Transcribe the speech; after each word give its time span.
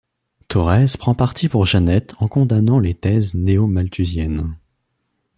Thorez 0.47 0.95
prend 0.97 1.13
parti 1.13 1.47
pour 1.47 1.67
Jeannette 1.67 2.15
en 2.17 2.27
condamnant 2.27 2.79
les 2.79 2.95
thèses 2.95 3.35
néo-malthusiennes. 3.35 4.57